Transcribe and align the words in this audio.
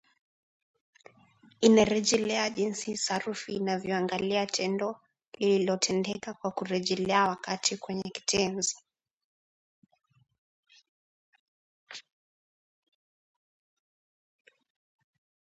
inarejelea 1.67 2.45
jinsi 2.55 2.91
sarufi 2.97 3.53
inavyoangalia 3.55 4.45
tendo 4.45 5.01
linalotendeka 5.39 6.33
kwa 6.33 6.51
kurejelea 6.51 7.23
wakati 7.27 7.77
kwenye 7.77 8.11
kitenzi 8.13 8.75